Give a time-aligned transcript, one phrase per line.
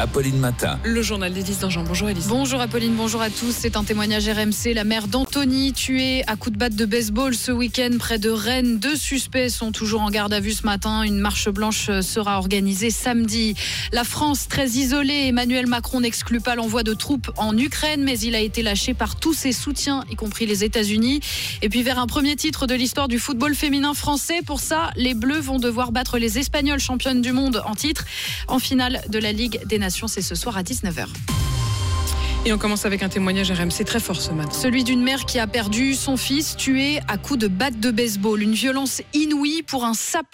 [0.00, 0.78] Apolline Matin.
[0.84, 1.82] Le journal d'Élise Dangean.
[1.82, 2.28] Bonjour Élise.
[2.28, 3.50] Bonjour Apolline, bonjour à tous.
[3.50, 4.72] C'est un témoignage RMC.
[4.72, 8.78] La mère d'Anthony, tuée à coups de batte de baseball ce week-end près de Rennes.
[8.78, 11.02] Deux suspects sont toujours en garde à vue ce matin.
[11.02, 13.56] Une marche blanche sera organisée samedi.
[13.90, 18.36] La France, très isolée, Emmanuel Macron n'exclut pas l'envoi de troupes en Ukraine, mais il
[18.36, 21.18] a été lâché par tous ses soutiens, y compris les États-Unis.
[21.60, 24.42] Et puis vers un premier titre de l'histoire du football féminin français.
[24.46, 28.04] Pour ça, les Bleus vont devoir battre les Espagnols championnes du monde en titre
[28.46, 29.87] en finale de la Ligue des Nations.
[29.90, 31.06] C'est ce soir à 19h.
[32.44, 34.50] Et on commence avec un témoignage RMC très fort ce matin.
[34.52, 38.42] Celui d'une mère qui a perdu son fils tué à coups de batte de baseball.
[38.42, 39.92] Une violence inouïe pour un,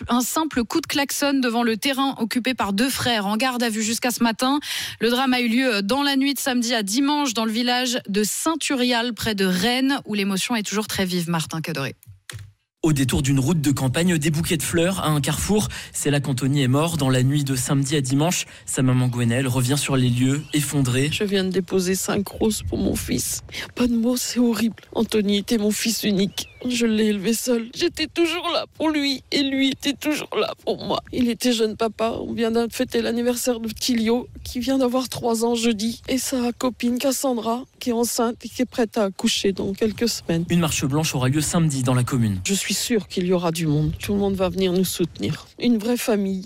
[0.08, 3.70] un, simple coup de klaxon devant le terrain occupé par deux frères en garde à
[3.70, 4.58] vue jusqu'à ce matin.
[5.00, 7.98] Le drame a eu lieu dans la nuit de samedi à dimanche dans le village
[8.08, 11.30] de Saint-Urial près de Rennes où l'émotion est toujours très vive.
[11.30, 11.94] Martin Cadoré.
[12.84, 15.68] Au détour d'une route de campagne, des bouquets de fleurs à un carrefour.
[15.94, 18.44] C'est là qu'Anthony est mort dans la nuit de samedi à dimanche.
[18.66, 21.08] Sa maman Gwenelle revient sur les lieux, effondrée.
[21.10, 23.40] Je viens de déposer cinq roses pour mon fils.
[23.54, 24.76] Il a pas de mots, c'est horrible.
[24.94, 26.48] Anthony était mon fils unique.
[26.68, 27.68] Je l'ai élevé seul.
[27.74, 31.02] J'étais toujours là pour lui et lui était toujours là pour moi.
[31.12, 32.14] Il était jeune papa.
[32.20, 36.52] On vient de fêter l'anniversaire de Tilio qui vient d'avoir trois ans jeudi et sa
[36.52, 40.46] copine Cassandra qui est enceinte et qui est prête à accoucher dans quelques semaines.
[40.48, 42.40] Une marche blanche aura lieu samedi dans la commune.
[42.46, 43.92] Je suis sûre qu'il y aura du monde.
[43.98, 45.46] Tout le monde va venir nous soutenir.
[45.58, 46.44] Une vraie famille.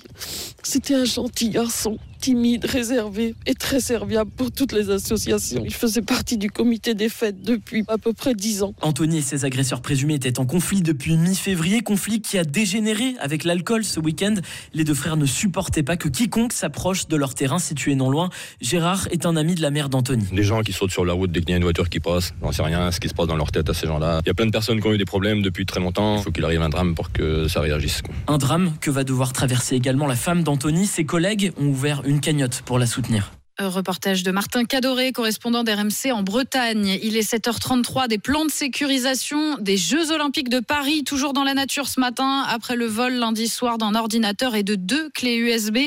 [0.63, 5.63] C'était un gentil garçon timide, réservé et très serviable pour toutes les associations.
[5.65, 8.75] Il faisait partie du comité des fêtes depuis à peu près dix ans.
[8.83, 13.45] Anthony et ses agresseurs présumés étaient en conflit depuis mi-février, conflit qui a dégénéré avec
[13.45, 14.35] l'alcool ce week-end.
[14.75, 18.31] Les deux frères ne supportaient pas que quiconque s'approche de leur terrain situé non loin.
[18.61, 20.27] Gérard est un ami de la mère d'Anthony.
[20.33, 22.35] Les gens qui sautent sur la route dès qu'il y a une voiture qui passe,
[22.43, 24.21] j'en sais rien ce qui se passe dans leur tête à ces gens-là.
[24.25, 26.19] Il y a plein de personnes qui ont eu des problèmes depuis très longtemps.
[26.19, 28.03] Il faut qu'il arrive un drame pour que ça réagisse.
[28.27, 30.87] Un drame que va devoir traverser également la femme d'Anthony.
[30.87, 33.33] Ses collègues ont ouvert une cagnotte pour la soutenir.
[33.61, 36.97] Reportage de Martin Cadoré, correspondant d'RMC en Bretagne.
[37.03, 41.55] Il est 7h33 des plans de sécurisation des Jeux Olympiques de Paris, toujours dans la
[41.55, 45.79] nature ce matin, après le vol lundi soir d'un ordinateur et de deux clés USB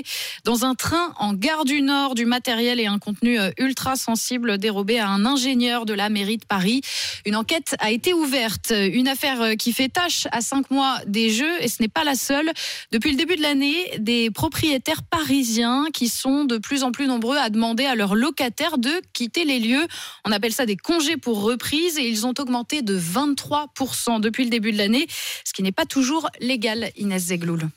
[0.44, 5.00] dans un train en gare du Nord, du matériel et un contenu ultra sensible dérobé
[5.00, 6.82] à un ingénieur de la mairie de Paris.
[7.26, 11.64] Une enquête a été ouverte, une affaire qui fait tâche à cinq mois des Jeux
[11.64, 12.52] et ce n'est pas la seule.
[12.92, 17.38] Depuis le début de l'année, des propriétaires parisiens qui sont de plus en plus nombreux
[17.38, 19.86] à demander demander à leurs locataires de quitter les lieux.
[20.26, 24.50] On appelle ça des congés pour reprise et ils ont augmenté de 23% depuis le
[24.50, 25.06] début de l'année,
[25.46, 27.70] ce qui n'est pas toujours légal, Inès Zegloul.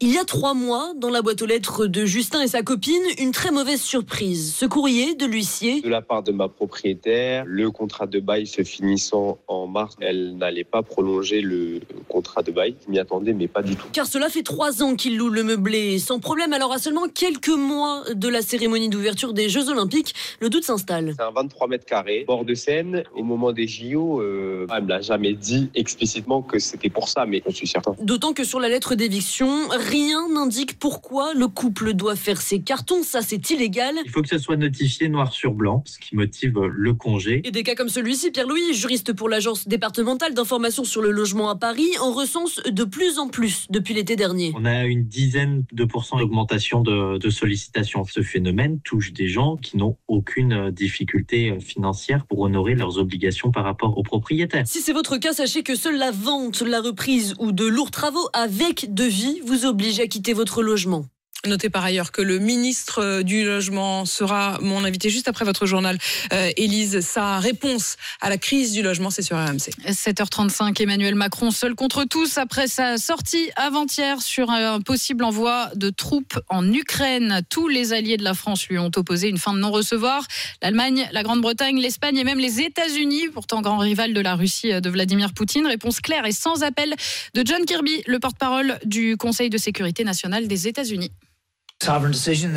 [0.00, 3.02] Il y a trois mois, dans la boîte aux lettres de Justin et sa copine,
[3.18, 4.54] une très mauvaise surprise.
[4.54, 5.80] Ce courrier de l'huissier.
[5.80, 10.36] De la part de ma propriétaire, le contrat de bail se finissant en mars, elle
[10.36, 12.76] n'allait pas prolonger le contrat de bail.
[12.86, 13.88] Je m'y attendais, mais pas du tout.
[13.92, 16.52] Car cela fait trois ans qu'il loue le meublé sans problème.
[16.52, 21.14] Alors à seulement quelques mois de la cérémonie d'ouverture des Jeux Olympiques, le doute s'installe.
[21.18, 23.02] C'est un 23 mètres carrés, bord de Seine.
[23.16, 27.26] Au moment des JO, euh, elle me l'a jamais dit explicitement que c'était pour ça,
[27.26, 27.96] mais je suis certain.
[28.00, 33.02] D'autant que sur la lettre d'éviction, rien n'indique pourquoi le couple doit faire ses cartons.
[33.02, 33.94] Ça, c'est illégal.
[34.04, 37.40] Il faut que ce soit notifié noir sur blanc, ce qui motive le congé.
[37.44, 41.56] Et des cas comme celui-ci, Pierre-Louis, juriste pour l'agence départementale d'information sur le logement à
[41.56, 44.52] Paris, en recense de plus en plus depuis l'été dernier.
[44.56, 48.04] On a une dizaine de pourcents d'augmentation de, de sollicitations.
[48.04, 53.64] Ce phénomène touche des gens qui n'ont aucune difficulté financière pour honorer leurs obligations par
[53.64, 54.66] rapport aux propriétaires.
[54.66, 58.28] Si c'est votre cas, sachez que seule la vente, la reprise ou de lourds travaux
[58.34, 61.06] avec devis vous oblige oblige à quitter votre logement.
[61.46, 65.96] Notez par ailleurs que le ministre du Logement sera mon invité juste après votre journal.
[66.32, 69.70] Euh, Élise, sa réponse à la crise du logement, c'est sur RMC.
[69.86, 75.90] 7h35, Emmanuel Macron seul contre tous après sa sortie avant-hier sur un possible envoi de
[75.90, 77.42] troupes en Ukraine.
[77.48, 80.26] Tous les alliés de la France lui ont opposé une fin de non-recevoir.
[80.60, 84.90] L'Allemagne, la Grande-Bretagne, l'Espagne et même les États-Unis, pourtant grand rival de la Russie de
[84.90, 85.68] Vladimir Poutine.
[85.68, 86.96] Réponse claire et sans appel
[87.34, 91.12] de John Kirby, le porte-parole du Conseil de sécurité nationale des États-Unis.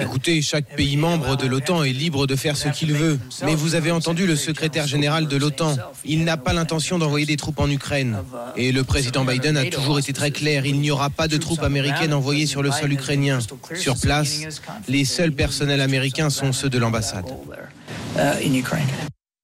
[0.01, 3.19] Écoutez, chaque pays membre de l'OTAN est libre de faire ce qu'il veut.
[3.43, 5.77] Mais vous avez entendu le secrétaire général de l'OTAN.
[6.03, 8.17] Il n'a pas l'intention d'envoyer des troupes en Ukraine.
[8.57, 10.65] Et le président Biden a toujours été très clair.
[10.65, 13.39] Il n'y aura pas de troupes américaines envoyées sur le sol ukrainien.
[13.75, 14.41] Sur place,
[14.87, 17.25] les seuls personnels américains sont ceux de l'ambassade.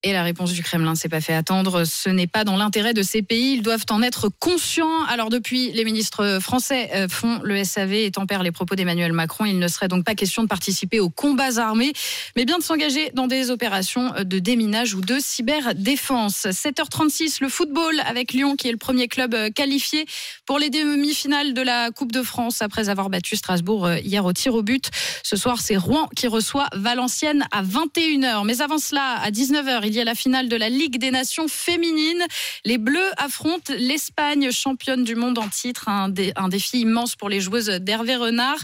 [0.08, 1.84] Et la réponse du Kremlin s'est pas fait attendre.
[1.84, 3.56] Ce n'est pas dans l'intérêt de ces pays.
[3.56, 5.04] Ils doivent en être conscients.
[5.10, 9.44] Alors depuis, les ministres français euh, font le SAV et tempèrent les propos d'Emmanuel Macron.
[9.44, 11.92] Il ne serait donc pas question de participer aux combats armés,
[12.38, 16.46] mais bien de s'engager dans des opérations de déminage ou de cyberdéfense.
[16.46, 20.06] 7h36, le football avec Lyon qui est le premier club euh, qualifié
[20.46, 24.32] pour les demi-finales de la Coupe de France après avoir battu Strasbourg euh, hier au
[24.32, 24.90] tir au but.
[25.24, 28.46] Ce soir, c'est Rouen qui reçoit Valenciennes à 21h.
[28.46, 31.48] Mais avant cela, à 19h, il y a la finale de la Ligue des Nations
[31.48, 32.24] féminines.
[32.66, 35.90] Les Bleus affrontent l'Espagne, championne du monde en titre.
[35.90, 38.60] Un, défi immense pour les joueuses d'Hervé Renard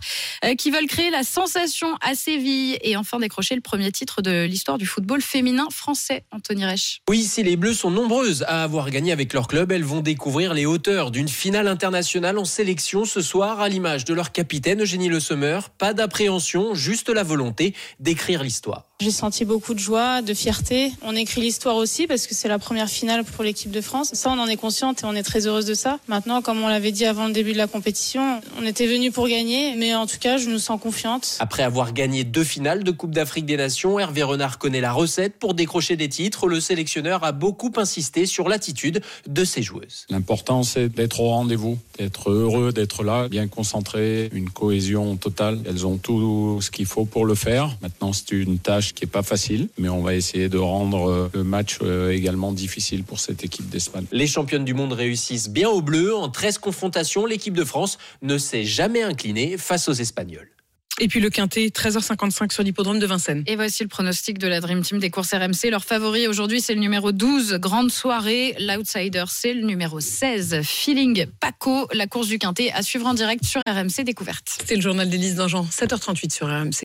[0.45, 4.45] euh, qui veulent créer la sensation à Séville et enfin décrocher le premier titre de
[4.45, 6.23] l'histoire du football féminin français.
[6.31, 7.01] Anthony Reich.
[7.09, 10.53] Oui, si les Bleus sont nombreuses à avoir gagné avec leur club, elles vont découvrir
[10.53, 15.09] les hauteurs d'une finale internationale en sélection ce soir à l'image de leur capitaine Eugénie
[15.09, 15.59] Le Sommer.
[15.77, 18.92] Pas d'appréhension, juste la volonté d'écrire l'histoire.
[19.03, 20.93] J'ai senti beaucoup de joie, de fierté.
[21.01, 24.11] On écrit l'histoire aussi parce que c'est la première finale pour l'équipe de France.
[24.13, 25.99] Ça, on en est consciente et on est très heureuse de ça.
[26.07, 29.27] Maintenant, comme on l'avait dit avant le début de la compétition, on était venu pour
[29.27, 31.35] gagner, mais en tout cas, je nous sens confiante.
[31.41, 35.37] Après avoir gagné deux finales de Coupe d'Afrique des Nations, Hervé Renard connaît la recette
[35.37, 36.47] pour décrocher des titres.
[36.47, 40.05] Le sélectionneur a beaucoup insisté sur l'attitude de ses joueuses.
[40.11, 45.59] L'important, c'est d'être au rendez-vous, d'être heureux, d'être là, bien concentré, une cohésion totale.
[45.67, 47.75] Elles ont tout ce qu'il faut pour le faire.
[47.81, 51.29] Maintenant, c'est une tâche qui est pas facile, mais on va essayer de rendre euh,
[51.33, 54.05] le match euh, également difficile pour cette équipe d'Espagne.
[54.11, 56.15] Les championnes du monde réussissent bien au bleu.
[56.15, 60.53] En 13 confrontations, l'équipe de France ne s'est jamais inclinée face aux Espagnols.
[60.99, 63.43] Et puis le quintet, 13h55 sur l'hippodrome de Vincennes.
[63.47, 65.71] Et voici le pronostic de la Dream Team des courses RMC.
[65.71, 68.55] Leur favori aujourd'hui, c'est le numéro 12, Grande Soirée.
[68.59, 71.87] L'outsider, c'est le numéro 16, Feeling Paco.
[71.93, 74.59] La course du quintet à suivre en direct sur RMC Découverte.
[74.67, 76.81] C'est le journal d'Élise Dangean, 7h38 sur RMC.